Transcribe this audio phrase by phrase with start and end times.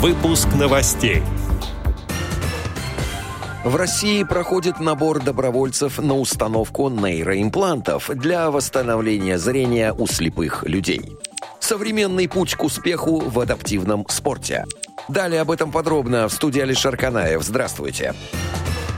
[0.00, 1.22] Выпуск новостей.
[3.62, 11.18] В России проходит набор добровольцев на установку нейроимплантов для восстановления зрения у слепых людей.
[11.58, 14.64] Современный путь к успеху в адаптивном спорте.
[15.08, 17.42] Далее об этом подробно в студии Алишер Канаев.
[17.42, 18.14] Здравствуйте.
[18.14, 18.89] Здравствуйте.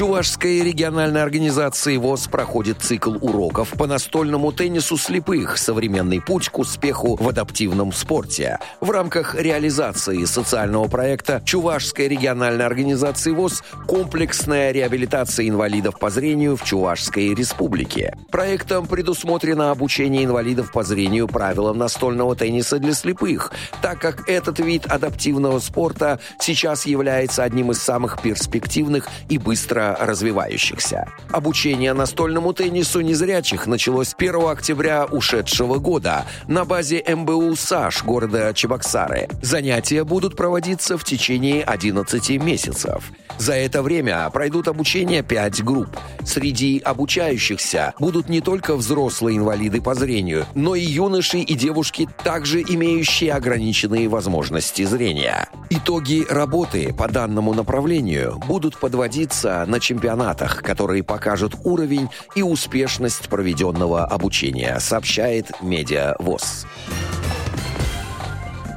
[0.00, 7.16] Чувашской региональной организации ВОЗ проходит цикл уроков по настольному теннису слепых «Современный путь к успеху
[7.16, 15.98] в адаптивном спорте» в рамках реализации социального проекта Чувашской региональной организации ВОЗ «Комплексная реабилитация инвалидов
[15.98, 18.16] по зрению в Чувашской республике».
[18.30, 24.86] Проектом предусмотрено обучение инвалидов по зрению правилам настольного тенниса для слепых, так как этот вид
[24.86, 31.08] адаптивного спорта сейчас является одним из самых перспективных и быстро развивающихся.
[31.30, 39.28] Обучение настольному теннису незрячих началось 1 октября ушедшего года на базе МБУ САШ города Чебоксары.
[39.42, 43.10] Занятия будут проводиться в течение 11 месяцев.
[43.38, 45.96] За это время пройдут обучение 5 групп.
[46.24, 52.60] Среди обучающихся будут не только взрослые инвалиды по зрению, но и юноши и девушки, также
[52.60, 55.48] имеющие ограниченные возможности зрения.
[55.70, 64.04] Итоги работы по данному направлению будут подводиться на чемпионатах, которые покажут уровень и успешность проведенного
[64.04, 66.66] обучения, сообщает Медиа ВОЗ.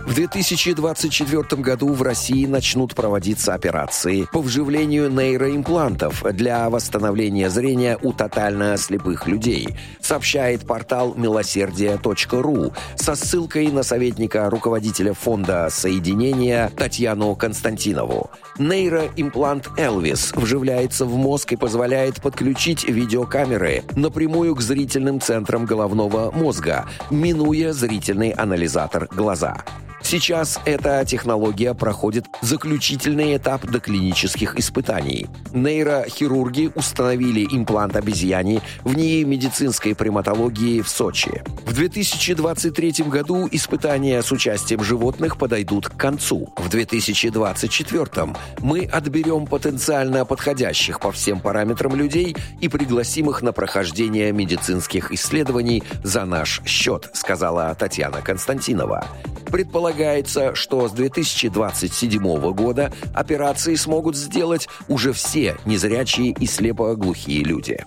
[0.06, 8.12] В 2024 году в России начнут проводиться операции по вживлению нейроимплантов для восстановления зрения у
[8.12, 18.30] тотально слепых людей, сообщает портал милосердие.ру со ссылкой на советника руководителя фонда соединения Татьяну Константинову.
[18.60, 26.86] Нейроимплант Элвис вживляется в мозг и позволяет подключить видеокамеры напрямую к зрительным центрам головного мозга,
[27.10, 29.64] минуя зрительный анализатор глаза.
[30.04, 35.28] Сейчас эта технология проходит заключительный этап доклинических испытаний.
[35.54, 41.42] Нейрохирурги установили имплант обезьяне в НИИ медицинской приматологии в Сочи.
[41.66, 46.54] В 2023 году испытания с участием животных подойдут к концу.
[46.58, 54.32] В 2024 мы отберем потенциально подходящих по всем параметрам людей и пригласим их на прохождение
[54.32, 59.08] медицинских исследований за наш счет, сказала Татьяна Константинова.
[59.54, 67.86] Предполагается, что с 2027 года операции смогут сделать уже все незрячие и слепоглухие люди.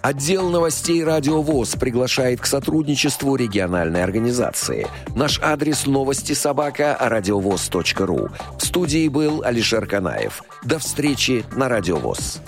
[0.00, 4.86] Отдел новостей «Радио ВОЗ» приглашает к сотрудничеству региональной организации.
[5.14, 8.30] Наш адрес новости собака радиовоз.ру.
[8.58, 10.42] В студии был Алишер Канаев.
[10.64, 12.40] До встречи на «Радио ВОЗ».